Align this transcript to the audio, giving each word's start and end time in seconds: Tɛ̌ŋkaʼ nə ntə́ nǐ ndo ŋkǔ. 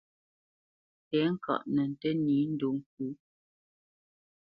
Tɛ̌ŋkaʼ 1.09 1.63
nə 1.73 1.81
ntə́ 1.91 2.13
nǐ 2.23 2.35
ndo 2.53 2.67
ŋkǔ. 2.79 3.05